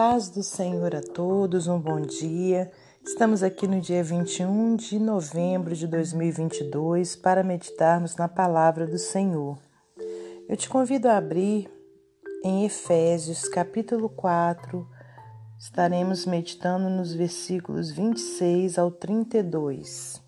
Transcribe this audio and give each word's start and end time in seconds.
paz 0.00 0.30
do 0.30 0.42
Senhor 0.42 0.96
a 0.96 1.02
todos, 1.02 1.66
um 1.66 1.78
bom 1.78 2.00
dia. 2.00 2.72
Estamos 3.04 3.42
aqui 3.42 3.68
no 3.68 3.82
dia 3.82 4.02
21 4.02 4.74
de 4.74 4.98
novembro 4.98 5.76
de 5.76 5.86
2022 5.86 7.16
para 7.16 7.44
meditarmos 7.44 8.16
na 8.16 8.26
palavra 8.26 8.86
do 8.86 8.96
Senhor. 8.96 9.58
Eu 10.48 10.56
te 10.56 10.70
convido 10.70 11.06
a 11.06 11.18
abrir 11.18 11.70
em 12.42 12.64
Efésios, 12.64 13.46
capítulo 13.46 14.08
4. 14.08 14.88
Estaremos 15.58 16.24
meditando 16.24 16.88
nos 16.88 17.12
versículos 17.12 17.90
26 17.90 18.78
ao 18.78 18.90
32. 18.90 20.22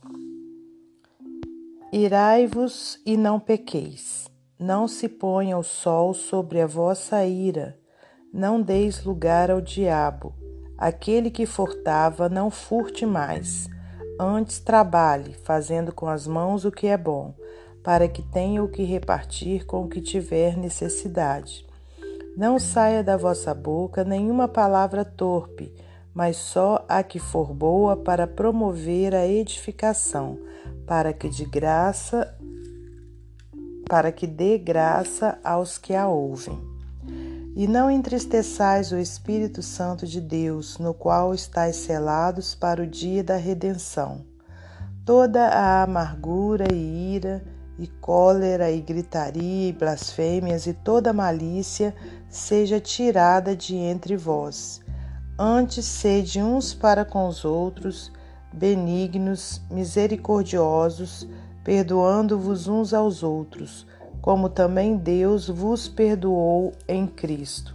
Irai-vos 1.90 3.00
e 3.06 3.16
não 3.16 3.40
pequeis. 3.40 4.30
Não 4.58 4.86
se 4.86 5.08
ponha 5.08 5.56
o 5.56 5.62
sol 5.62 6.12
sobre 6.12 6.60
a 6.60 6.66
vossa 6.66 7.24
ira 7.24 7.80
não 8.32 8.62
deis 8.62 9.04
lugar 9.04 9.50
ao 9.50 9.60
diabo. 9.60 10.32
Aquele 10.78 11.30
que 11.30 11.44
furtava, 11.44 12.28
não 12.28 12.50
furte 12.50 13.04
mais. 13.04 13.68
Antes 14.18 14.58
trabalhe, 14.58 15.34
fazendo 15.34 15.92
com 15.92 16.08
as 16.08 16.26
mãos 16.26 16.64
o 16.64 16.70
que 16.70 16.86
é 16.86 16.96
bom, 16.96 17.34
para 17.82 18.08
que 18.08 18.22
tenha 18.22 18.62
o 18.62 18.68
que 18.68 18.82
repartir 18.82 19.66
com 19.66 19.84
o 19.84 19.88
que 19.88 20.00
tiver 20.00 20.56
necessidade. 20.56 21.66
Não 22.36 22.58
saia 22.58 23.04
da 23.04 23.16
vossa 23.16 23.52
boca 23.52 24.04
nenhuma 24.04 24.48
palavra 24.48 25.04
torpe, 25.04 25.72
mas 26.14 26.36
só 26.36 26.84
a 26.88 27.02
que 27.02 27.18
for 27.18 27.52
boa 27.52 27.96
para 27.96 28.26
promover 28.26 29.14
a 29.14 29.26
edificação, 29.26 30.38
para 30.86 31.12
que 31.12 31.28
de 31.28 31.44
graça 31.44 32.34
para 33.92 34.10
que 34.10 34.26
dê 34.26 34.56
graça 34.56 35.38
aos 35.44 35.76
que 35.76 35.94
a 35.94 36.08
ouvem. 36.08 36.71
E 37.54 37.66
não 37.66 37.90
entristeçais 37.90 38.92
o 38.92 38.96
Espírito 38.96 39.60
Santo 39.62 40.06
de 40.06 40.22
Deus, 40.22 40.78
no 40.78 40.94
qual 40.94 41.34
estáis 41.34 41.76
selados 41.76 42.54
para 42.54 42.82
o 42.82 42.86
dia 42.86 43.22
da 43.22 43.36
redenção. 43.36 44.24
Toda 45.04 45.48
a 45.48 45.82
amargura 45.82 46.72
e 46.72 47.14
ira, 47.14 47.44
e 47.78 47.86
cólera, 47.86 48.70
e 48.70 48.80
gritaria, 48.80 49.68
e 49.68 49.72
blasfêmias, 49.72 50.66
e 50.66 50.72
toda 50.72 51.12
malícia 51.12 51.94
seja 52.26 52.80
tirada 52.80 53.54
de 53.54 53.76
entre 53.76 54.16
vós. 54.16 54.80
Antes 55.38 55.84
sede 55.84 56.42
uns 56.42 56.72
para 56.72 57.04
com 57.04 57.28
os 57.28 57.44
outros, 57.44 58.10
benignos, 58.50 59.60
misericordiosos, 59.70 61.28
perdoando-vos 61.62 62.66
uns 62.66 62.94
aos 62.94 63.22
outros 63.22 63.86
como 64.22 64.48
também 64.48 64.96
Deus 64.96 65.48
vos 65.48 65.88
perdoou 65.88 66.72
em 66.86 67.08
Cristo. 67.08 67.74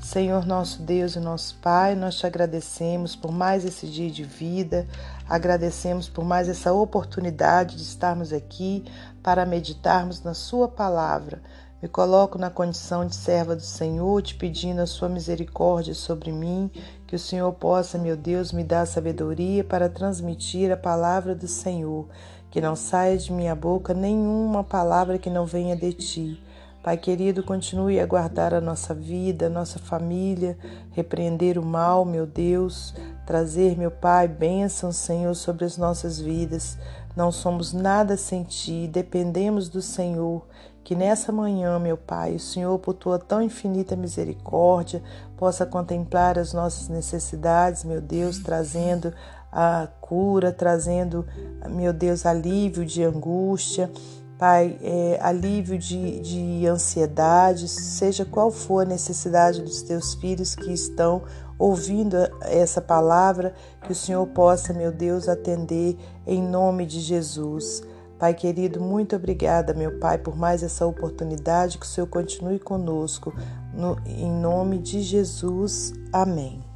Senhor 0.00 0.46
nosso 0.46 0.82
Deus 0.82 1.14
e 1.14 1.20
nosso 1.20 1.56
Pai, 1.58 1.94
nós 1.94 2.16
te 2.16 2.26
agradecemos 2.26 3.14
por 3.14 3.30
mais 3.30 3.64
esse 3.64 3.86
dia 3.86 4.10
de 4.10 4.24
vida, 4.24 4.88
agradecemos 5.28 6.08
por 6.08 6.24
mais 6.24 6.48
essa 6.48 6.72
oportunidade 6.72 7.76
de 7.76 7.82
estarmos 7.82 8.32
aqui 8.32 8.84
para 9.22 9.46
meditarmos 9.46 10.22
na 10.22 10.34
Sua 10.34 10.66
palavra. 10.66 11.40
Me 11.80 11.88
coloco 11.88 12.38
na 12.38 12.48
condição 12.48 13.04
de 13.04 13.14
serva 13.14 13.54
do 13.54 13.62
Senhor, 13.62 14.22
te 14.22 14.34
pedindo 14.34 14.80
a 14.80 14.86
Sua 14.86 15.08
misericórdia 15.08 15.94
sobre 15.94 16.32
mim, 16.32 16.70
que 17.06 17.14
o 17.14 17.18
Senhor 17.18 17.52
possa, 17.52 17.98
meu 17.98 18.16
Deus, 18.16 18.52
me 18.52 18.64
dar 18.64 18.86
sabedoria 18.86 19.62
para 19.62 19.88
transmitir 19.88 20.72
a 20.72 20.76
palavra 20.76 21.34
do 21.34 21.46
Senhor 21.46 22.08
que 22.52 22.60
não 22.60 22.76
saia 22.76 23.16
de 23.16 23.32
minha 23.32 23.54
boca 23.54 23.94
nenhuma 23.94 24.62
palavra 24.62 25.18
que 25.18 25.30
não 25.30 25.46
venha 25.46 25.74
de 25.74 25.94
ti. 25.94 26.42
Pai 26.82 26.98
querido, 26.98 27.42
continue 27.42 27.98
a 27.98 28.04
guardar 28.04 28.52
a 28.52 28.60
nossa 28.60 28.92
vida, 28.92 29.46
a 29.46 29.48
nossa 29.48 29.78
família, 29.78 30.58
repreender 30.90 31.56
o 31.56 31.64
mal, 31.64 32.04
meu 32.04 32.26
Deus, 32.26 32.94
trazer, 33.24 33.78
meu 33.78 33.90
Pai, 33.90 34.28
bênção, 34.28 34.92
Senhor, 34.92 35.34
sobre 35.34 35.64
as 35.64 35.78
nossas 35.78 36.20
vidas. 36.20 36.76
Não 37.16 37.32
somos 37.32 37.72
nada 37.72 38.18
sem 38.18 38.44
Ti, 38.44 38.86
dependemos 38.86 39.70
do 39.70 39.80
Senhor. 39.80 40.46
Que 40.84 40.94
nessa 40.94 41.32
manhã, 41.32 41.78
meu 41.78 41.96
Pai, 41.96 42.34
o 42.34 42.40
Senhor, 42.40 42.78
por 42.80 42.92
Tua 42.92 43.18
tão 43.18 43.40
infinita 43.40 43.96
misericórdia, 43.96 45.02
possa 45.38 45.64
contemplar 45.64 46.38
as 46.38 46.52
nossas 46.52 46.88
necessidades, 46.88 47.82
meu 47.82 48.00
Deus, 48.00 48.40
trazendo 48.40 49.14
a 49.52 49.86
cura, 50.00 50.50
trazendo, 50.50 51.26
meu 51.68 51.92
Deus, 51.92 52.24
alívio 52.24 52.86
de 52.86 53.04
angústia, 53.04 53.90
Pai, 54.38 54.76
é, 54.82 55.20
alívio 55.22 55.78
de, 55.78 56.18
de 56.18 56.66
ansiedade, 56.66 57.68
seja 57.68 58.24
qual 58.24 58.50
for 58.50 58.84
a 58.84 58.88
necessidade 58.88 59.62
dos 59.62 59.82
teus 59.82 60.14
filhos 60.14 60.56
que 60.56 60.72
estão 60.72 61.22
ouvindo 61.56 62.16
essa 62.40 62.80
palavra, 62.80 63.54
que 63.82 63.92
o 63.92 63.94
Senhor 63.94 64.26
possa, 64.26 64.72
meu 64.72 64.90
Deus, 64.90 65.28
atender 65.28 65.96
em 66.26 66.42
nome 66.42 66.86
de 66.86 66.98
Jesus. 66.98 67.84
Pai 68.18 68.34
querido, 68.34 68.80
muito 68.80 69.14
obrigada, 69.14 69.74
meu 69.74 70.00
Pai, 70.00 70.18
por 70.18 70.36
mais 70.36 70.64
essa 70.64 70.84
oportunidade, 70.86 71.78
que 71.78 71.86
o 71.86 71.88
Senhor 71.88 72.08
continue 72.08 72.58
conosco. 72.58 73.32
No, 73.72 73.96
em 74.04 74.30
nome 74.30 74.78
de 74.78 75.02
Jesus. 75.02 75.92
Amém. 76.12 76.71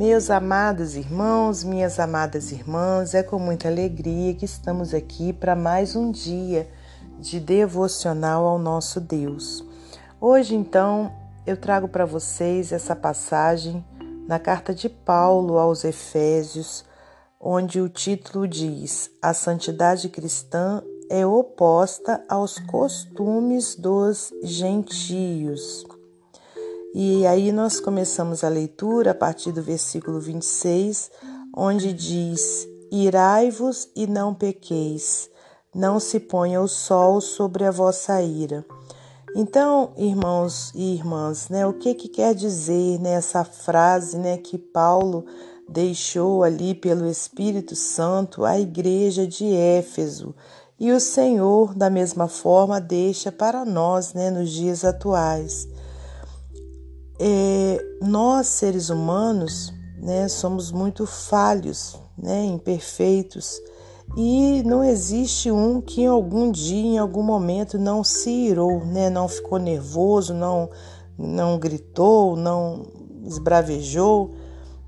Meus 0.00 0.30
amados 0.30 0.96
irmãos, 0.96 1.62
minhas 1.62 2.00
amadas 2.00 2.52
irmãs, 2.52 3.12
é 3.12 3.22
com 3.22 3.38
muita 3.38 3.68
alegria 3.68 4.32
que 4.34 4.46
estamos 4.46 4.94
aqui 4.94 5.30
para 5.30 5.54
mais 5.54 5.94
um 5.94 6.10
dia 6.10 6.66
de 7.18 7.38
devocional 7.38 8.46
ao 8.46 8.58
nosso 8.58 8.98
Deus. 8.98 9.62
Hoje, 10.18 10.54
então, 10.54 11.12
eu 11.46 11.54
trago 11.54 11.86
para 11.86 12.06
vocês 12.06 12.72
essa 12.72 12.96
passagem 12.96 13.84
na 14.26 14.38
carta 14.38 14.74
de 14.74 14.88
Paulo 14.88 15.58
aos 15.58 15.84
Efésios, 15.84 16.82
onde 17.38 17.78
o 17.78 17.86
título 17.86 18.48
diz: 18.48 19.10
A 19.20 19.34
santidade 19.34 20.08
cristã 20.08 20.82
é 21.10 21.26
oposta 21.26 22.24
aos 22.26 22.58
costumes 22.58 23.74
dos 23.74 24.32
gentios. 24.42 25.84
E 26.92 27.24
aí 27.24 27.52
nós 27.52 27.78
começamos 27.78 28.42
a 28.42 28.48
leitura 28.48 29.12
a 29.12 29.14
partir 29.14 29.52
do 29.52 29.62
versículo 29.62 30.18
26, 30.18 31.08
onde 31.56 31.92
diz: 31.92 32.66
Irai-vos 32.90 33.88
e 33.94 34.08
não 34.08 34.34
pequeis, 34.34 35.30
não 35.72 36.00
se 36.00 36.18
ponha 36.18 36.60
o 36.60 36.66
sol 36.66 37.20
sobre 37.20 37.64
a 37.64 37.70
vossa 37.70 38.20
ira. 38.20 38.66
Então, 39.36 39.92
irmãos 39.96 40.72
e 40.74 40.94
irmãs, 40.94 41.48
né, 41.48 41.64
o 41.64 41.74
que, 41.74 41.94
que 41.94 42.08
quer 42.08 42.34
dizer 42.34 42.98
nessa 42.98 43.44
frase 43.44 44.18
né, 44.18 44.36
que 44.36 44.58
Paulo 44.58 45.24
deixou 45.68 46.42
ali 46.42 46.74
pelo 46.74 47.06
Espírito 47.06 47.76
Santo 47.76 48.44
à 48.44 48.58
igreja 48.58 49.28
de 49.28 49.54
Éfeso? 49.54 50.34
E 50.76 50.90
o 50.90 50.98
Senhor, 50.98 51.72
da 51.72 51.88
mesma 51.88 52.26
forma, 52.26 52.80
deixa 52.80 53.30
para 53.30 53.64
nós 53.64 54.12
né, 54.12 54.28
nos 54.28 54.50
dias 54.50 54.84
atuais 54.84 55.68
é, 57.22 57.78
nós, 58.00 58.46
seres 58.46 58.88
humanos, 58.88 59.74
né, 59.98 60.26
somos 60.26 60.72
muito 60.72 61.04
falhos, 61.04 62.00
né, 62.16 62.46
imperfeitos, 62.46 63.60
e 64.16 64.62
não 64.64 64.82
existe 64.82 65.50
um 65.50 65.82
que 65.82 66.00
em 66.00 66.06
algum 66.06 66.50
dia, 66.50 66.94
em 66.94 66.98
algum 66.98 67.22
momento, 67.22 67.78
não 67.78 68.02
se 68.02 68.30
irou, 68.30 68.84
né, 68.86 69.10
não 69.10 69.28
ficou 69.28 69.58
nervoso, 69.58 70.32
não, 70.32 70.70
não 71.18 71.58
gritou, 71.58 72.36
não 72.36 72.86
esbravejou. 73.24 74.32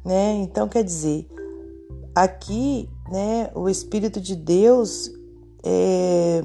Né? 0.03 0.33
Então, 0.37 0.67
quer 0.67 0.83
dizer, 0.83 1.29
aqui 2.15 2.89
né, 3.11 3.51
o 3.55 3.69
Espírito 3.69 4.21
de 4.21 4.35
Deus 4.35 5.13
é, 5.63 6.43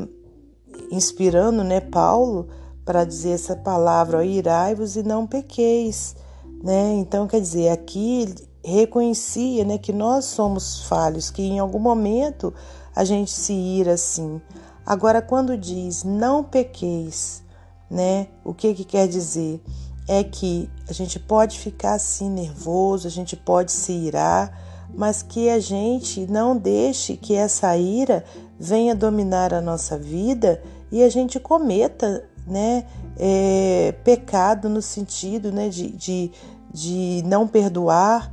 inspirando 0.91 1.63
né, 1.63 1.79
Paulo 1.79 2.49
para 2.87 3.03
dizer 3.03 3.31
essa 3.31 3.53
palavra, 3.53 4.23
irai-vos 4.23 4.95
e 4.95 5.03
não 5.03 5.27
pequeis, 5.27 6.15
né? 6.63 6.93
Então, 6.93 7.27
quer 7.27 7.41
dizer, 7.41 7.67
aqui 7.67 8.33
reconhecia, 8.63 9.65
né, 9.65 9.77
que 9.77 9.91
nós 9.91 10.23
somos 10.23 10.83
falhos, 10.87 11.29
que 11.29 11.41
em 11.41 11.59
algum 11.59 11.79
momento 11.79 12.53
a 12.95 13.03
gente 13.03 13.29
se 13.29 13.51
ira 13.51 13.95
assim. 13.95 14.41
Agora, 14.85 15.21
quando 15.21 15.57
diz 15.57 16.05
não 16.05 16.45
pequeis, 16.45 17.43
né, 17.91 18.27
o 18.43 18.53
que 18.53 18.73
que 18.73 18.85
quer 18.85 19.05
dizer? 19.05 19.61
É 20.07 20.23
que 20.23 20.69
a 20.89 20.93
gente 20.93 21.19
pode 21.19 21.59
ficar 21.59 21.95
assim 21.95 22.29
nervoso, 22.29 23.05
a 23.05 23.11
gente 23.11 23.35
pode 23.35 23.73
se 23.73 23.91
irar, 23.91 24.87
mas 24.95 25.21
que 25.21 25.49
a 25.49 25.59
gente 25.59 26.25
não 26.27 26.55
deixe 26.55 27.17
que 27.17 27.35
essa 27.35 27.75
ira 27.75 28.23
venha 28.57 28.95
dominar 28.95 29.53
a 29.53 29.59
nossa 29.59 29.97
vida 29.97 30.63
e 30.89 31.03
a 31.03 31.09
gente 31.09 31.37
cometa 31.37 32.23
né, 32.47 32.85
é, 33.17 33.93
pecado 34.03 34.69
no 34.69 34.81
sentido 34.81 35.51
né, 35.51 35.69
de, 35.69 35.89
de, 35.89 36.31
de 36.73 37.23
não 37.25 37.47
perdoar, 37.47 38.31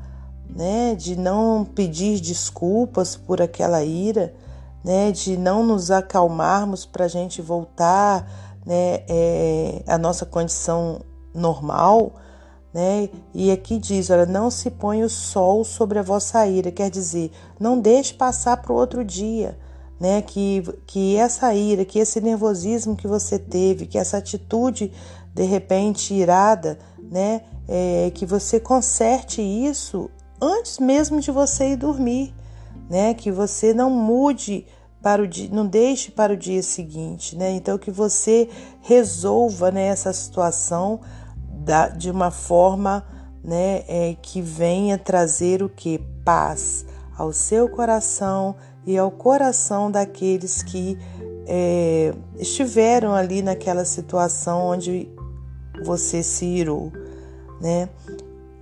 né, 0.49 0.95
de 0.95 1.17
não 1.17 1.65
pedir 1.65 2.21
desculpas 2.21 3.17
por 3.17 3.43
aquela 3.43 3.83
ira, 3.83 4.35
né, 4.85 5.11
de 5.11 5.37
não 5.37 5.65
nos 5.65 5.91
acalmarmos 5.91 6.87
para 6.87 7.07
a 7.07 7.09
gente 7.09 7.43
voltar 7.43 8.31
né, 8.65 9.03
é, 9.09 9.83
à 9.87 9.99
nossa 9.99 10.25
condição 10.25 11.01
normal, 11.35 12.13
né? 12.73 13.09
E 13.33 13.53
aqui 13.53 13.79
diz, 13.79 14.11
olha, 14.11 14.27
não 14.27 14.51
se 14.51 14.69
põe 14.69 15.05
o 15.05 15.09
sol 15.09 15.65
sobre 15.65 15.99
a 15.99 16.03
vossa 16.03 16.45
ira, 16.47 16.73
quer 16.73 16.91
dizer, 16.91 17.31
não 17.59 17.79
deixe 17.79 18.13
passar 18.13 18.57
para 18.57 18.73
o 18.73 18.77
outro 18.77 19.05
dia, 19.05 19.57
né? 20.05 20.21
Que, 20.21 20.63
que 20.87 21.17
essa 21.17 21.55
ira, 21.55 21.83
que 21.83 21.99
esse 21.99 22.21
nervosismo 22.21 22.95
que 22.95 23.09
você 23.09 23.39
teve, 23.39 23.87
que 23.87 23.97
essa 23.97 24.19
atitude 24.19 24.93
de 25.33 25.45
repente 25.45 26.13
irada, 26.13 26.79
né? 27.11 27.41
É, 27.67 28.13
que 28.15 28.27
você 28.27 28.61
conserte 28.61 29.41
isso 29.41 30.11
antes 30.39 30.79
mesmo 30.79 31.23
de 31.23 31.31
você 31.31 31.71
ir 31.71 31.77
dormir, 31.77 32.35
né? 32.91 33.15
Que 33.15 33.33
você 33.33 33.73
não 33.73 33.89
mude 33.89 34.67
para 35.03 35.23
o 35.23 35.27
dia, 35.27 35.49
não 35.51 35.67
deixe 35.67 36.11
para 36.11 36.35
o 36.35 36.37
dia 36.37 36.63
seguinte, 36.63 37.35
né? 37.35 37.53
Então 37.53 37.79
que 37.79 37.91
você 37.91 38.51
resolva 38.83 39.71
né, 39.71 39.87
essa 39.87 40.13
situação 40.13 41.01
da, 41.49 41.89
de 41.89 42.11
uma 42.11 42.31
forma 42.31 43.07
né, 43.43 43.85
é, 43.89 44.17
que 44.21 44.43
venha 44.43 44.99
trazer 44.99 45.63
o 45.63 45.69
que? 45.71 45.99
Paz 46.23 46.85
ao 47.17 47.33
seu 47.33 47.69
coração 47.71 48.55
e 48.87 48.99
ao 48.99 49.11
coração 49.11 49.91
daqueles 49.91 50.63
que 50.63 50.99
é, 51.47 52.15
estiveram 52.39 53.15
ali 53.15 53.43
naquela 53.43 53.85
situação 53.85 54.67
onde 54.67 55.09
você 55.85 56.23
se 56.23 56.45
irou, 56.45 56.93
né? 57.61 57.89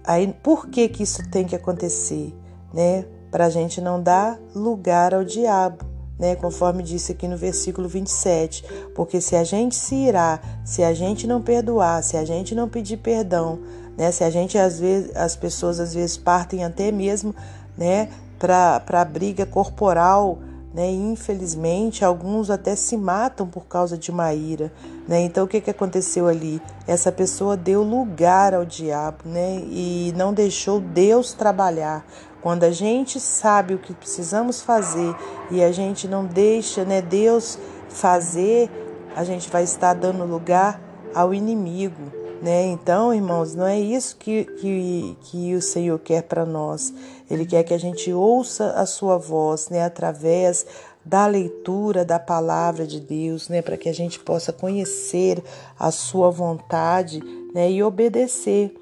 Aí, 0.04 0.34
por 0.42 0.66
que 0.66 0.88
que 0.88 1.02
isso 1.02 1.22
tem 1.30 1.44
que 1.44 1.54
acontecer, 1.54 2.34
né? 2.72 3.04
Para 3.30 3.46
a 3.46 3.50
gente 3.50 3.80
não 3.80 4.02
dar 4.02 4.38
lugar 4.54 5.14
ao 5.14 5.24
diabo, 5.24 5.84
né? 6.18 6.34
Conforme 6.34 6.82
disse 6.82 7.12
aqui 7.12 7.28
no 7.28 7.36
versículo 7.36 7.88
27. 7.88 8.64
Porque 8.94 9.20
se 9.20 9.36
a 9.36 9.44
gente 9.44 9.76
se 9.76 9.94
irá, 9.94 10.40
se 10.64 10.82
a 10.82 10.92
gente 10.92 11.26
não 11.26 11.40
perdoar, 11.40 12.02
se 12.02 12.16
a 12.16 12.24
gente 12.24 12.54
não 12.54 12.68
pedir 12.68 12.96
perdão, 12.96 13.60
né? 13.96 14.10
Se 14.10 14.24
a 14.24 14.30
gente 14.30 14.58
às 14.58 14.80
vezes, 14.80 15.14
as 15.14 15.36
pessoas 15.36 15.78
às 15.78 15.94
vezes 15.94 16.16
partem 16.16 16.64
até 16.64 16.90
mesmo, 16.90 17.34
né? 17.76 18.08
Para 18.42 18.82
a 19.00 19.04
briga 19.04 19.46
corporal, 19.46 20.40
né? 20.74 20.90
Infelizmente 20.90 22.04
alguns 22.04 22.50
até 22.50 22.74
se 22.74 22.96
matam 22.96 23.46
por 23.46 23.66
causa 23.66 23.96
de 23.96 24.10
uma 24.10 24.34
ira, 24.34 24.72
né? 25.06 25.20
Então 25.20 25.44
o 25.44 25.46
que, 25.46 25.60
que 25.60 25.70
aconteceu 25.70 26.26
ali? 26.26 26.60
Essa 26.84 27.12
pessoa 27.12 27.56
deu 27.56 27.84
lugar 27.84 28.52
ao 28.52 28.64
diabo, 28.64 29.18
né? 29.26 29.62
E 29.70 30.12
não 30.16 30.34
deixou 30.34 30.80
Deus 30.80 31.32
trabalhar. 31.32 32.04
Quando 32.40 32.64
a 32.64 32.72
gente 32.72 33.20
sabe 33.20 33.74
o 33.74 33.78
que 33.78 33.94
precisamos 33.94 34.60
fazer 34.60 35.14
e 35.48 35.62
a 35.62 35.70
gente 35.70 36.08
não 36.08 36.24
deixa, 36.24 36.84
né, 36.84 37.00
Deus 37.00 37.56
fazer, 37.88 38.68
a 39.14 39.22
gente 39.22 39.48
vai 39.48 39.62
estar 39.62 39.94
dando 39.94 40.24
lugar 40.24 40.80
ao 41.14 41.32
inimigo, 41.32 42.21
né? 42.42 42.66
Então, 42.66 43.14
irmãos, 43.14 43.54
não 43.54 43.64
é 43.64 43.78
isso 43.78 44.16
que, 44.16 44.44
que, 44.44 45.16
que 45.22 45.54
o 45.54 45.62
Senhor 45.62 45.96
quer 46.00 46.24
para 46.24 46.44
nós. 46.44 46.92
Ele 47.30 47.46
quer 47.46 47.62
que 47.62 47.72
a 47.72 47.78
gente 47.78 48.12
ouça 48.12 48.72
a 48.72 48.84
sua 48.84 49.16
voz, 49.16 49.68
né? 49.68 49.84
Através 49.84 50.66
da 51.04 51.24
leitura 51.26 52.04
da 52.04 52.18
palavra 52.18 52.84
de 52.84 52.98
Deus, 52.98 53.48
né? 53.48 53.62
Para 53.62 53.76
que 53.76 53.88
a 53.88 53.94
gente 53.94 54.18
possa 54.18 54.52
conhecer 54.52 55.40
a 55.78 55.92
sua 55.92 56.30
vontade, 56.30 57.22
né? 57.54 57.70
E 57.70 57.80
obedecer. 57.80 58.74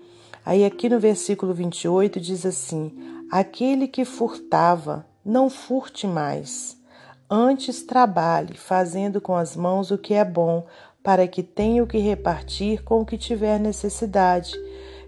Aí 0.45 0.65
aqui 0.65 0.89
no 0.89 0.99
versículo 0.99 1.53
28 1.53 2.19
diz 2.19 2.47
assim: 2.47 2.91
Aquele 3.31 3.87
que 3.87 4.07
furtava, 4.07 5.05
não 5.23 5.51
furte 5.51 6.07
mais. 6.07 6.81
Antes 7.29 7.83
trabalhe, 7.83 8.57
fazendo 8.57 9.21
com 9.21 9.37
as 9.37 9.55
mãos 9.55 9.93
o 9.93 9.99
que 9.99 10.15
é 10.15 10.25
bom, 10.25 10.67
para 11.03 11.27
que 11.27 11.43
tenha 11.43 11.83
o 11.83 11.87
que 11.87 11.99
repartir 11.99 12.83
com 12.83 13.01
o 13.01 13.07
que 13.07 13.17
tiver 13.17 13.59
necessidade. 13.59 14.53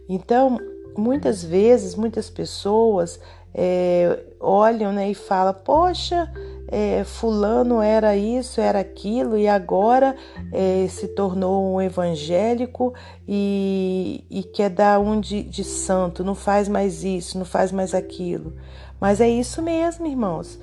Então, 0.09 0.59
muitas 0.97 1.43
vezes, 1.43 1.95
muitas 1.95 2.29
pessoas 2.31 3.21
é, 3.55 4.19
olham 4.41 4.93
né, 4.93 5.11
e 5.11 5.15
falam: 5.15 5.55
Poxa, 5.55 6.31
é, 6.69 7.05
Fulano 7.05 7.83
era 7.83 8.17
isso, 8.17 8.61
era 8.61 8.81
aquilo, 8.81 9.37
e 9.37 9.47
agora 9.47 10.17
é, 10.51 10.87
se 10.89 11.09
tornou 11.09 11.75
um 11.75 11.81
evangélico 11.81 12.95
e, 13.29 14.25
e 14.31 14.43
quer 14.43 14.71
dar 14.71 14.99
um 14.99 15.21
de, 15.21 15.43
de 15.43 15.65
santo, 15.65 16.25
não 16.25 16.35
faz 16.35 16.69
mais 16.69 17.05
isso, 17.05 17.39
não 17.39 17.45
faz 17.45 17.71
mais 17.71 17.95
aquilo. 17.95 18.55
Mas 19.03 19.21
é 19.21 19.29
isso 19.29 19.61
mesmo, 19.61 20.07
irmãos. 20.07 20.61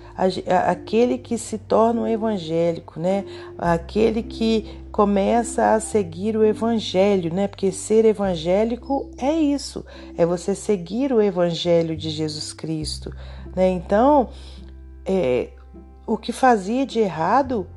Aquele 0.66 1.18
que 1.18 1.38
se 1.38 1.58
torna 1.58 2.04
um 2.04 2.08
evangélico, 2.08 2.98
né? 2.98 3.26
Aquele 3.58 4.24
que 4.24 4.82
começa 4.94 5.74
a 5.74 5.80
seguir 5.82 6.38
o 6.38 6.46
evangelho, 6.46 7.34
né? 7.34 7.50
Porque 7.50 7.70
ser 7.70 8.06
evangélico 8.06 9.12
é 9.18 9.34
isso, 9.34 9.86
é 10.18 10.26
você 10.26 10.56
seguir 10.56 11.12
o 11.12 11.22
evangelho 11.22 11.98
de 11.98 12.10
Jesus 12.10 12.54
Cristo, 12.54 13.14
né? 13.54 13.68
Então, 13.72 14.30
é, 15.06 15.50
o 16.08 16.16
que 16.16 16.32
fazia 16.32 16.86
de 16.86 16.98
errado, 16.98 17.68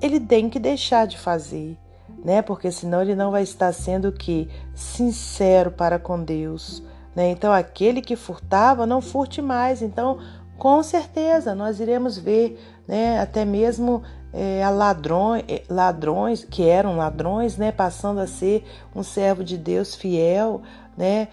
ele 0.00 0.20
tem 0.20 0.48
que 0.48 0.60
deixar 0.60 1.08
de 1.08 1.18
fazer, 1.18 1.76
né? 2.24 2.40
Porque 2.40 2.70
senão 2.70 3.02
ele 3.02 3.16
não 3.16 3.32
vai 3.32 3.42
estar 3.42 3.72
sendo 3.72 4.10
o 4.10 4.12
que 4.12 4.48
sincero 4.76 5.72
para 5.72 5.98
com 5.98 6.22
Deus. 6.22 6.84
Né? 7.14 7.30
Então, 7.30 7.52
aquele 7.52 8.02
que 8.02 8.16
furtava, 8.16 8.86
não 8.86 9.00
furte 9.00 9.40
mais. 9.40 9.82
Então, 9.82 10.18
com 10.58 10.82
certeza, 10.82 11.54
nós 11.54 11.80
iremos 11.80 12.18
ver 12.18 12.60
né, 12.86 13.20
até 13.20 13.44
mesmo 13.44 14.02
é, 14.32 14.68
ladrões, 14.68 15.44
é, 15.48 15.62
ladrões, 15.68 16.44
que 16.44 16.66
eram 16.66 16.96
ladrões, 16.96 17.56
né, 17.56 17.70
passando 17.70 18.20
a 18.20 18.26
ser 18.26 18.64
um 18.94 19.02
servo 19.02 19.44
de 19.44 19.56
Deus 19.56 19.94
fiel. 19.94 20.62
Né? 20.96 21.28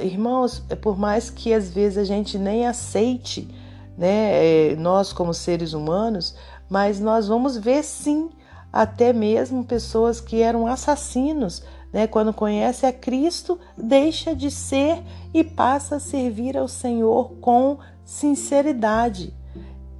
Irmãos, 0.00 0.60
por 0.80 0.98
mais 0.98 1.30
que 1.30 1.52
às 1.52 1.70
vezes 1.70 1.98
a 1.98 2.04
gente 2.04 2.38
nem 2.38 2.66
aceite, 2.66 3.48
né, 3.96 4.72
é, 4.72 4.76
nós 4.76 5.12
como 5.12 5.32
seres 5.34 5.72
humanos, 5.72 6.36
mas 6.68 6.98
nós 7.00 7.28
vamos 7.28 7.56
ver 7.56 7.82
sim 7.84 8.30
até 8.72 9.12
mesmo 9.12 9.64
pessoas 9.64 10.20
que 10.20 10.42
eram 10.42 10.66
assassinos, 10.66 11.62
né? 11.94 12.08
Quando 12.08 12.34
conhece 12.34 12.84
a 12.84 12.92
Cristo, 12.92 13.56
deixa 13.78 14.34
de 14.34 14.50
ser 14.50 15.00
e 15.32 15.44
passa 15.44 15.94
a 15.94 16.00
servir 16.00 16.58
ao 16.58 16.66
Senhor 16.66 17.34
com 17.40 17.78
sinceridade. 18.04 19.32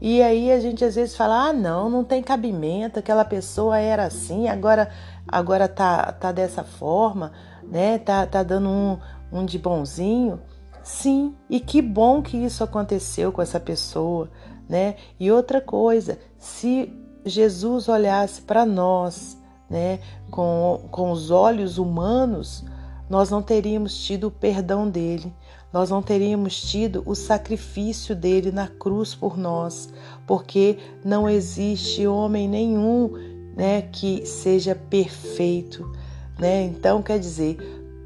E 0.00 0.20
aí 0.20 0.50
a 0.50 0.58
gente 0.58 0.84
às 0.84 0.96
vezes 0.96 1.16
fala: 1.16 1.50
"Ah, 1.50 1.52
não, 1.52 1.88
não 1.88 2.02
tem 2.02 2.20
cabimento, 2.20 2.98
aquela 2.98 3.24
pessoa 3.24 3.78
era 3.78 4.06
assim, 4.06 4.48
agora 4.48 4.90
agora 5.26 5.68
tá 5.68 6.10
tá 6.10 6.32
dessa 6.32 6.64
forma, 6.64 7.30
né? 7.62 7.96
Tá 7.98 8.26
tá 8.26 8.42
dando 8.42 8.68
um, 8.68 8.98
um 9.32 9.44
de 9.44 9.56
bonzinho". 9.56 10.42
Sim, 10.82 11.34
e 11.48 11.60
que 11.60 11.80
bom 11.80 12.20
que 12.20 12.36
isso 12.36 12.64
aconteceu 12.64 13.30
com 13.30 13.40
essa 13.40 13.60
pessoa, 13.60 14.28
né? 14.68 14.96
E 15.18 15.30
outra 15.30 15.60
coisa, 15.60 16.18
se 16.38 16.92
Jesus 17.24 17.88
olhasse 17.88 18.42
para 18.42 18.66
nós, 18.66 19.38
né, 19.74 19.98
com, 20.30 20.82
com 20.88 21.10
os 21.10 21.32
olhos 21.32 21.78
humanos, 21.78 22.64
nós 23.10 23.28
não 23.28 23.42
teríamos 23.42 23.98
tido 24.04 24.28
o 24.28 24.30
perdão 24.30 24.88
dele, 24.88 25.34
nós 25.72 25.90
não 25.90 26.00
teríamos 26.00 26.62
tido 26.62 27.02
o 27.04 27.12
sacrifício 27.16 28.14
dele 28.14 28.52
na 28.52 28.68
cruz 28.68 29.16
por 29.16 29.36
nós, 29.36 29.88
porque 30.28 30.78
não 31.04 31.28
existe 31.28 32.06
homem 32.06 32.48
nenhum 32.48 33.10
né, 33.56 33.82
que 33.82 34.24
seja 34.24 34.76
perfeito. 34.76 35.90
Né? 36.38 36.66
Então, 36.66 37.02
quer 37.02 37.18
dizer, 37.18 37.58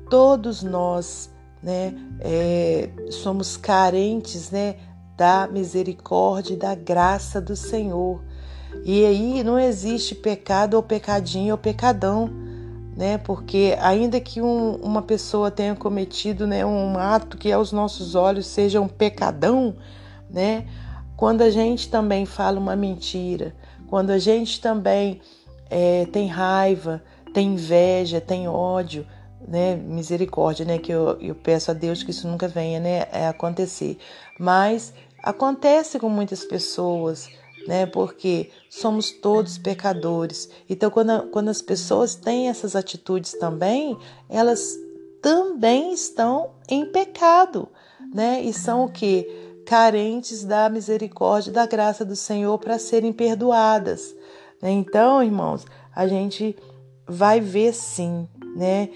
todos 0.09 0.63
nós 0.63 1.31
né, 1.63 1.95
é, 2.19 2.89
somos 3.11 3.59
carentes 3.59 4.51
né, 4.51 4.77
da 5.19 5.47
misericórdia 5.47 6.55
e 6.55 6.57
da 6.57 6.75
graça 6.75 7.43
do 7.43 7.55
Senhor. 7.55 8.23
E 8.85 9.05
aí 9.05 9.43
não 9.43 9.59
existe 9.59 10.15
pecado 10.15 10.75
ou 10.75 10.83
pecadinho 10.83 11.53
ou 11.53 11.59
pecadão, 11.59 12.31
né? 12.97 13.19
Porque 13.19 13.77
ainda 13.81 14.21
que 14.21 14.41
um, 14.41 14.77
uma 14.77 15.03
pessoa 15.03 15.51
tenha 15.51 15.75
cometido 15.75 16.47
né, 16.47 16.65
um 16.65 16.99
ato 16.99 17.37
que 17.37 17.53
aos 17.53 17.71
nossos 17.71 18.15
olhos 18.15 18.47
seja 18.47 18.81
um 18.81 18.89
pecadão, 18.89 19.77
né? 20.31 20.67
Quando 21.17 21.43
a 21.43 21.51
gente 21.51 21.91
também 21.91 22.25
fala 22.25 22.59
uma 22.59 22.77
mentira, 22.77 23.55
quando 23.89 24.11
a 24.11 24.19
gente 24.19 24.61
também 24.61 25.21
é, 25.71 26.07
tem 26.07 26.29
raiva, 26.29 27.03
tem 27.33 27.55
inveja, 27.55 28.21
tem 28.21 28.49
ódio, 28.49 29.07
né? 29.47 29.77
Misericórdia, 29.77 30.65
né? 30.65 30.79
Que 30.79 30.93
eu, 30.93 31.17
eu 31.21 31.35
peço 31.35 31.71
a 31.71 31.75
Deus 31.75 32.03
que 32.03 32.11
isso 32.11 32.27
nunca 32.29 32.49
venha 32.49 32.81
né, 32.81 33.03
a 33.13 33.31
acontecer. 33.31 33.99
Mas 34.39 34.93
acontece 35.23 35.99
com 35.99 36.09
muitas 36.09 36.45
pessoas, 36.45 37.29
né? 37.69 37.85
Porque 37.85 38.51
somos 38.71 39.11
todos 39.11 39.59
pecadores. 39.59 40.49
Então, 40.71 40.91
quando, 40.91 41.29
quando 41.29 41.51
as 41.51 41.61
pessoas 41.61 42.15
têm 42.15 42.49
essas 42.49 42.75
atitudes 42.75 43.33
também, 43.33 43.95
elas 44.27 44.75
também 45.21 45.93
estão 45.93 46.53
em 46.67 46.87
pecado, 46.87 47.69
né? 48.15 48.41
E 48.43 48.55
são 48.55 48.87
o 48.87 48.91
que? 48.91 49.29
Carentes 49.67 50.45
da 50.45 50.71
misericórdia, 50.71 51.53
da 51.53 51.67
graça 51.67 52.07
do 52.07 52.17
Senhor 52.17 52.59
para 52.59 52.79
serem 52.79 53.13
perdoadas. 53.13 54.17
Né? 54.63 54.71
Então, 54.71 55.23
irmãos, 55.23 55.67
a 55.95 56.09
gente 56.09 56.57
vai 57.07 57.39
ver 57.39 57.75
sim, 57.75 58.27
né? 58.57 58.89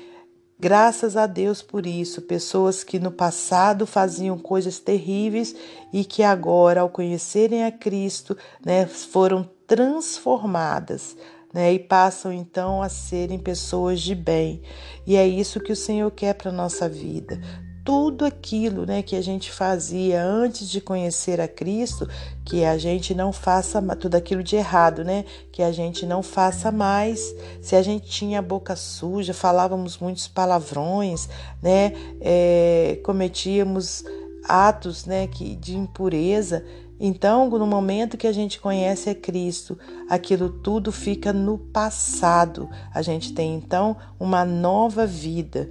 Graças 0.63 1.17
a 1.17 1.27
Deus 1.27 1.61
por 1.61 1.89
isso, 1.89 2.23
pessoas 2.23 2.85
que 2.85 3.01
no 3.01 3.11
passado 3.11 3.85
faziam 3.85 4.39
coisas 4.39 4.79
terríveis 4.79 5.57
e 5.93 6.05
que 6.05 6.23
agora, 6.23 6.83
ao 6.83 6.89
conhecerem 6.89 7.65
a 7.65 7.73
Cristo, 7.73 8.39
né, 8.65 8.87
foram 8.87 9.51
transformadas. 9.67 11.17
Né, 11.53 11.75
e 11.75 11.81
passam 11.81 12.33
então 12.33 12.81
a 12.81 12.89
serem 12.89 13.41
pessoas 13.41 14.01
de 14.01 14.15
bem. 14.15 14.63
E 15.05 15.17
é 15.17 15.27
isso 15.27 15.61
que 15.61 15.73
o 15.73 15.77
Senhor 15.77 16.11
quer 16.13 16.33
para 16.33 16.51
a 16.51 16.55
nossa 16.55 16.89
vida 16.89 17.41
tudo 17.85 18.25
aquilo 18.25 18.87
né, 18.87 19.03
que 19.03 19.17
a 19.17 19.23
gente 19.23 19.51
fazia 19.51 20.25
antes 20.25 20.69
de 20.69 20.81
conhecer 20.81 21.41
a 21.41 21.49
Cristo, 21.49 22.09
que 22.45 22.65
a 22.65 22.79
gente 22.79 23.15
não 23.15 23.33
faça 23.33 23.83
tudo 23.97 24.15
aquilo 24.15 24.43
de 24.43 24.57
errado, 24.57 25.05
né? 25.05 25.25
Que 25.51 25.63
a 25.63 25.73
gente 25.73 26.07
não 26.07 26.23
faça 26.23 26.71
mais. 26.71 27.35
Se 27.61 27.75
a 27.75 27.83
gente 27.83 28.09
tinha 28.09 28.39
a 28.39 28.43
boca 28.43 28.77
suja, 28.77 29.35
falávamos 29.35 29.99
muitos 29.99 30.29
palavrões, 30.29 31.29
né? 31.61 31.93
É, 32.21 33.01
cometíamos 33.03 34.05
atos 34.49 35.07
né, 35.07 35.27
que, 35.27 35.55
de 35.57 35.77
impureza. 35.77 36.65
Então, 37.05 37.51
no 37.51 37.67
momento 37.67 38.17
que 38.17 38.29
a 38.29 38.33
gente 38.33 38.61
conhece 38.61 39.11
a 39.11 39.15
Cristo, 39.15 39.77
aquilo 40.09 40.49
tudo 40.49 40.93
fica 40.93 41.33
no 41.33 41.59
passado. 41.59 42.69
A 42.95 43.03
gente 43.03 43.33
tem 43.33 43.57
então 43.57 43.97
uma 44.21 44.45
nova 44.45 45.05
vida, 45.05 45.69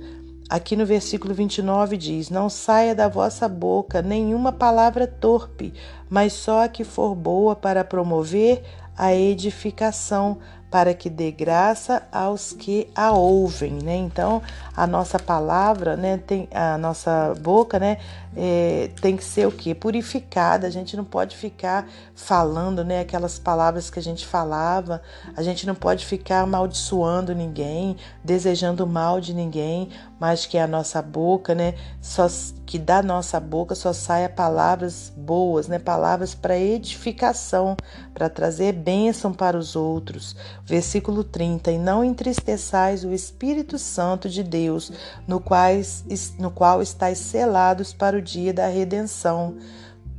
Aqui 0.52 0.76
no 0.76 0.86
versículo 0.86 1.34
29 1.34 1.96
diz: 1.96 2.30
Não 2.30 2.50
saia 2.50 2.94
da 2.94 3.08
vossa 3.08 3.48
boca 3.48 4.02
nenhuma 4.02 4.52
palavra 4.52 5.08
torpe, 5.08 5.74
mas 6.10 6.34
só 6.34 6.66
a 6.66 6.68
que 6.68 6.84
for 6.84 7.16
boa 7.16 7.56
para 7.56 7.86
promover 7.86 8.62
a 8.98 9.16
edificação, 9.16 10.40
para 10.72 10.94
que 10.94 11.10
dê 11.10 11.32
graça 11.32 12.02
aos 12.10 12.54
que 12.54 12.90
a 12.96 13.12
ouvem, 13.12 13.74
né? 13.74 13.94
Então, 13.98 14.42
a 14.74 14.88
nossa 14.88 15.20
palavra, 15.20 15.98
né, 15.98 16.18
tem 16.18 16.48
a 16.50 16.78
nossa 16.78 17.36
boca, 17.42 17.78
né, 17.78 17.98
é, 18.36 18.90
tem 19.02 19.18
que 19.18 19.24
ser 19.24 19.46
o 19.46 19.52
que 19.52 19.76
purificada. 19.76 20.66
A 20.66 20.70
gente 20.70 20.96
não 20.96 21.04
pode 21.04 21.36
ficar 21.36 21.90
falando, 22.16 22.86
né, 22.86 23.02
aquelas 23.02 23.38
palavras 23.38 23.90
que 23.90 24.00
a 24.00 24.02
gente 24.02 24.26
falava. 24.26 25.02
A 25.36 25.44
gente 25.44 25.68
não 25.68 25.76
pode 25.76 26.06
ficar 26.06 26.40
amaldiçoando 26.42 27.36
ninguém, 27.36 27.98
desejando 28.24 28.88
mal 28.88 29.20
de 29.20 29.34
ninguém, 29.34 29.90
mas 30.18 30.46
que 30.46 30.58
a 30.58 30.68
nossa 30.68 31.02
boca, 31.02 31.54
né, 31.54 31.74
só 32.00 32.28
que 32.66 32.80
da 32.80 33.04
nossa 33.04 33.38
boca 33.38 33.76
só 33.76 33.92
saia 33.92 34.30
palavras 34.30 35.12
boas, 35.18 35.68
né, 35.68 35.78
palavras 35.78 36.34
para 36.34 36.58
edificação, 36.58 37.76
para 38.14 38.30
trazer 38.30 38.72
bênção 38.72 39.34
para 39.34 39.58
os 39.58 39.76
outros. 39.76 40.38
Versículo 40.66 41.24
30: 41.24 41.72
E 41.72 41.78
não 41.78 42.04
entristeçais 42.04 43.04
o 43.04 43.14
Espírito 43.14 43.78
Santo 43.78 44.30
de 44.30 44.44
Deus 44.44 44.92
no, 45.28 45.40
quais, 45.40 46.04
no 46.38 46.52
qual 46.52 46.82
estáis 46.82 47.18
selados 47.18 47.94
para 47.94 48.18
o 48.18 48.22
dia 48.22 48.54
da 48.54 48.68
redenção. 48.68 49.56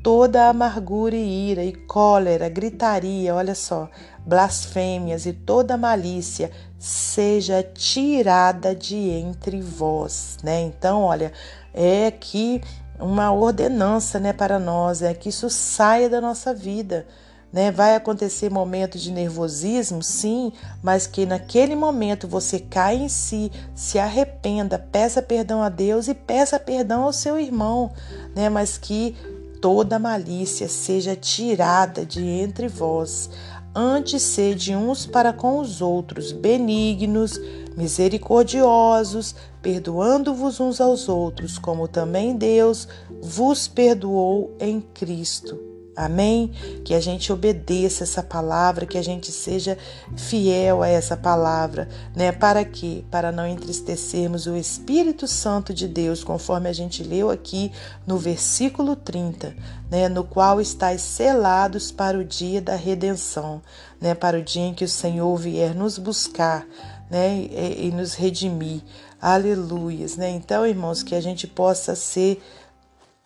Toda 0.02 0.48
amargura 0.48 1.14
e 1.14 1.50
ira 1.50 1.62
e 1.62 1.72
cólera, 1.72 2.48
gritaria, 2.48 3.32
olha 3.32 3.54
só, 3.54 3.88
blasfêmias 4.26 5.26
e 5.26 5.32
toda 5.32 5.76
malícia 5.76 6.50
seja 6.76 7.62
tirada 7.62 8.74
de 8.74 8.96
entre 8.96 9.60
vós, 9.60 10.38
né? 10.42 10.60
Então, 10.60 11.02
olha, 11.02 11.32
é 11.72 12.08
aqui 12.08 12.60
uma 12.98 13.32
ordenança, 13.32 14.18
né, 14.18 14.32
para 14.32 14.58
nós, 14.58 15.02
é 15.02 15.14
que 15.14 15.28
isso 15.28 15.48
saia 15.48 16.08
da 16.08 16.20
nossa 16.20 16.52
vida. 16.54 17.06
Né? 17.52 17.70
Vai 17.70 17.94
acontecer 17.94 18.50
momentos 18.50 19.02
de 19.02 19.12
nervosismo, 19.12 20.02
sim, 20.02 20.52
mas 20.82 21.06
que 21.06 21.26
naquele 21.26 21.76
momento 21.76 22.26
você 22.26 22.58
cai 22.58 22.96
em 22.96 23.08
si, 23.08 23.52
se 23.74 23.98
arrependa, 23.98 24.78
peça 24.78 25.20
perdão 25.20 25.62
a 25.62 25.68
Deus 25.68 26.08
e 26.08 26.14
peça 26.14 26.58
perdão 26.58 27.02
ao 27.02 27.12
seu 27.12 27.38
irmão, 27.38 27.92
né? 28.34 28.48
Mas 28.48 28.78
que 28.78 29.14
toda 29.60 29.98
malícia 29.98 30.68
seja 30.68 31.14
tirada 31.14 32.06
de 32.06 32.24
entre 32.24 32.68
vós. 32.68 33.28
Antes 33.74 34.22
sede 34.22 34.74
uns 34.74 35.06
para 35.06 35.32
com 35.32 35.58
os 35.58 35.80
outros, 35.80 36.32
benignos, 36.32 37.40
misericordiosos, 37.76 39.34
perdoando-vos 39.62 40.60
uns 40.60 40.80
aos 40.80 41.08
outros, 41.08 41.58
como 41.58 41.88
também 41.88 42.36
Deus 42.36 42.86
vos 43.22 43.68
perdoou 43.68 44.54
em 44.60 44.80
Cristo. 44.80 45.71
Amém? 45.94 46.50
Que 46.84 46.94
a 46.94 47.00
gente 47.00 47.30
obedeça 47.30 48.04
essa 48.04 48.22
palavra, 48.22 48.86
que 48.86 48.96
a 48.96 49.02
gente 49.02 49.30
seja 49.30 49.76
fiel 50.16 50.82
a 50.82 50.88
essa 50.88 51.16
palavra, 51.16 51.86
né? 52.16 52.32
Para 52.32 52.64
quê? 52.64 53.04
Para 53.10 53.30
não 53.30 53.46
entristecermos 53.46 54.46
o 54.46 54.56
Espírito 54.56 55.28
Santo 55.28 55.74
de 55.74 55.86
Deus, 55.86 56.24
conforme 56.24 56.68
a 56.68 56.72
gente 56.72 57.02
leu 57.02 57.30
aqui 57.30 57.70
no 58.06 58.16
versículo 58.16 58.96
30, 58.96 59.54
né? 59.90 60.08
No 60.08 60.24
qual 60.24 60.62
estáis 60.62 61.02
selados 61.02 61.92
para 61.92 62.18
o 62.18 62.24
dia 62.24 62.62
da 62.62 62.74
redenção, 62.74 63.60
né? 64.00 64.14
Para 64.14 64.38
o 64.38 64.42
dia 64.42 64.62
em 64.62 64.74
que 64.74 64.84
o 64.84 64.88
Senhor 64.88 65.36
vier 65.36 65.74
nos 65.74 65.98
buscar, 65.98 66.66
né? 67.10 67.36
E, 67.50 67.88
e 67.88 67.90
nos 67.92 68.14
redimir. 68.14 68.80
Aleluias, 69.20 70.16
né? 70.16 70.30
Então, 70.30 70.66
irmãos, 70.66 71.02
que 71.02 71.14
a 71.14 71.20
gente 71.20 71.46
possa 71.46 71.94
ser 71.94 72.42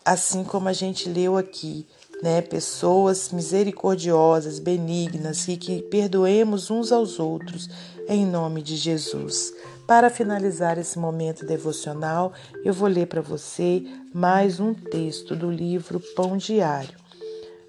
assim 0.06 0.44
como 0.44 0.68
a 0.68 0.72
gente 0.72 1.08
leu 1.08 1.36
aqui 1.36 1.84
né, 2.22 2.40
pessoas 2.40 3.30
misericordiosas, 3.30 4.60
benignas 4.60 5.48
e 5.48 5.56
que 5.56 5.82
perdoemos 5.82 6.70
uns 6.70 6.92
aos 6.92 7.18
outros, 7.18 7.68
em 8.08 8.24
nome 8.24 8.62
de 8.62 8.76
Jesus. 8.76 9.52
Para 9.84 10.08
finalizar 10.08 10.78
esse 10.78 10.98
momento 10.98 11.44
devocional, 11.44 12.32
eu 12.64 12.72
vou 12.72 12.88
ler 12.88 13.06
para 13.06 13.20
você 13.20 13.84
mais 14.14 14.60
um 14.60 14.72
texto 14.72 15.34
do 15.34 15.50
livro 15.50 16.00
Pão 16.14 16.36
Diário. 16.36 16.96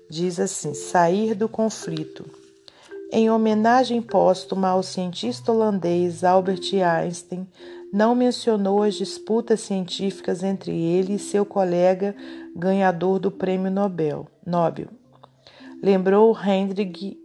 Diz 0.10 0.40
assim: 0.40 0.74
Sair 0.74 1.34
do 1.34 1.50
conflito. 1.50 2.26
Em 3.12 3.30
homenagem 3.30 4.02
póstuma 4.02 4.70
ao 4.70 4.84
cientista 4.84 5.52
holandês 5.52 6.24
Albert 6.24 6.74
Einstein, 6.74 7.48
não 7.94 8.14
mencionou 8.14 8.84
as 8.84 8.96
disputas 8.96 9.62
científicas 9.62 10.44
entre 10.44 10.72
ele 10.72 11.14
e 11.14 11.20
seu 11.20 11.46
colega 11.46 12.16
ganhador 12.56 13.20
do 13.20 13.32
Prêmio 13.32 13.72
Nobel. 13.72 14.28
Nobel. 14.46 14.88
Lembrou 15.82 16.38
Hendrik 16.38 17.18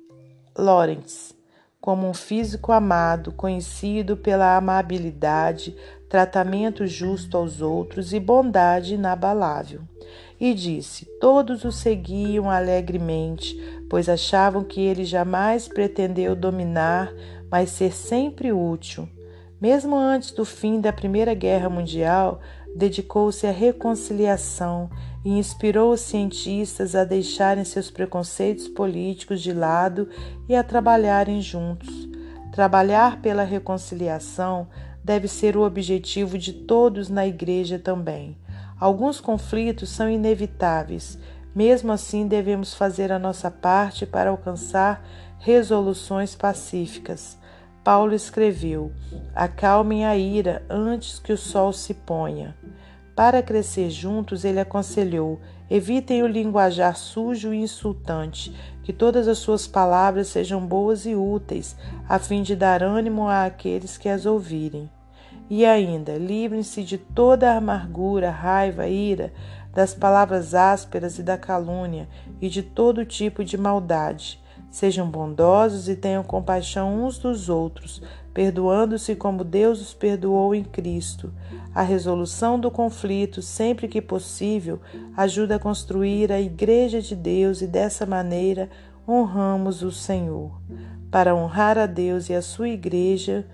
Lorentz 0.56 1.34
como 1.82 2.08
um 2.08 2.14
físico 2.14 2.70
amado, 2.70 3.32
conhecido 3.32 4.16
pela 4.16 4.56
amabilidade, 4.56 5.74
tratamento 6.08 6.86
justo 6.86 7.36
aos 7.36 7.60
outros 7.60 8.12
e 8.12 8.20
bondade 8.20 8.94
inabalável. 8.94 9.80
E 10.38 10.54
disse: 10.54 11.06
Todos 11.20 11.64
o 11.64 11.72
seguiam 11.72 12.48
alegremente, 12.48 13.56
pois 13.90 14.08
achavam 14.08 14.62
que 14.62 14.80
ele 14.80 15.04
jamais 15.04 15.66
pretendeu 15.66 16.36
dominar, 16.36 17.12
mas 17.50 17.70
ser 17.70 17.92
sempre 17.92 18.52
útil. 18.52 19.08
Mesmo 19.62 19.94
antes 19.94 20.32
do 20.32 20.44
fim 20.44 20.80
da 20.80 20.92
Primeira 20.92 21.34
Guerra 21.34 21.70
Mundial, 21.70 22.40
dedicou-se 22.74 23.46
à 23.46 23.52
reconciliação 23.52 24.90
e 25.24 25.38
inspirou 25.38 25.92
os 25.92 26.00
cientistas 26.00 26.96
a 26.96 27.04
deixarem 27.04 27.62
seus 27.62 27.88
preconceitos 27.88 28.66
políticos 28.66 29.40
de 29.40 29.52
lado 29.52 30.08
e 30.48 30.56
a 30.56 30.64
trabalharem 30.64 31.40
juntos. 31.40 31.88
Trabalhar 32.50 33.22
pela 33.22 33.44
reconciliação 33.44 34.66
deve 35.04 35.28
ser 35.28 35.56
o 35.56 35.62
objetivo 35.62 36.36
de 36.36 36.52
todos 36.52 37.08
na 37.08 37.24
Igreja 37.24 37.78
também. 37.78 38.36
Alguns 38.80 39.20
conflitos 39.20 39.90
são 39.90 40.10
inevitáveis, 40.10 41.16
mesmo 41.54 41.92
assim, 41.92 42.26
devemos 42.26 42.74
fazer 42.74 43.12
a 43.12 43.18
nossa 43.18 43.48
parte 43.48 44.06
para 44.06 44.30
alcançar 44.30 45.06
resoluções 45.38 46.34
pacíficas. 46.34 47.40
Paulo 47.84 48.14
escreveu: 48.14 48.92
Acalmem 49.34 50.06
a 50.06 50.16
ira 50.16 50.64
antes 50.70 51.18
que 51.18 51.32
o 51.32 51.36
sol 51.36 51.72
se 51.72 51.92
ponha. 51.92 52.56
Para 53.14 53.42
crescer 53.42 53.90
juntos, 53.90 54.44
ele 54.44 54.60
aconselhou: 54.60 55.40
evitem 55.68 56.22
o 56.22 56.26
linguajar 56.26 56.96
sujo 56.96 57.52
e 57.52 57.60
insultante, 57.60 58.54
que 58.84 58.92
todas 58.92 59.26
as 59.26 59.38
suas 59.38 59.66
palavras 59.66 60.28
sejam 60.28 60.64
boas 60.64 61.06
e 61.06 61.14
úteis, 61.14 61.76
a 62.08 62.18
fim 62.18 62.42
de 62.42 62.54
dar 62.54 62.82
ânimo 62.82 63.28
àqueles 63.28 63.98
que 63.98 64.08
as 64.08 64.26
ouvirem. 64.26 64.88
E 65.50 65.66
ainda, 65.66 66.14
livrem-se 66.16 66.82
de 66.84 66.96
toda 66.96 67.56
amargura, 67.56 68.30
raiva, 68.30 68.86
ira, 68.86 69.32
das 69.74 69.92
palavras 69.92 70.54
ásperas 70.54 71.18
e 71.18 71.22
da 71.22 71.36
calúnia, 71.36 72.08
e 72.40 72.48
de 72.48 72.62
todo 72.62 73.04
tipo 73.04 73.44
de 73.44 73.58
maldade. 73.58 74.40
Sejam 74.72 75.08
bondosos 75.08 75.88
e 75.88 75.94
tenham 75.94 76.24
compaixão 76.24 77.04
uns 77.04 77.16
dos 77.16 77.48
outros, 77.48 78.02
perdoando-se 78.34 79.14
como 79.14 79.44
Deus 79.44 79.80
os 79.80 79.94
perdoou 79.94 80.52
em 80.52 80.64
Cristo. 80.64 81.32
A 81.72 81.82
resolução 81.82 82.58
do 82.58 82.72
conflito, 82.72 83.40
sempre 83.40 83.86
que 83.86 84.02
possível, 84.02 84.80
ajuda 85.16 85.54
a 85.54 85.60
construir 85.60 86.32
a 86.32 86.40
Igreja 86.40 87.00
de 87.00 87.14
Deus 87.14 87.62
e 87.62 87.68
dessa 87.68 88.04
maneira 88.04 88.68
honramos 89.06 89.82
o 89.82 89.92
Senhor. 89.92 90.60
Para 91.10 91.36
honrar 91.36 91.78
a 91.78 91.86
Deus 91.86 92.28
e 92.30 92.34
a 92.34 92.42
sua 92.42 92.70
Igreja, 92.70 93.46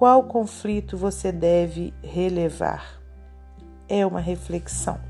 Qual 0.00 0.24
conflito 0.24 0.96
você 0.96 1.30
deve 1.30 1.92
relevar? 2.02 3.02
É 3.86 4.06
uma 4.06 4.18
reflexão. 4.18 5.09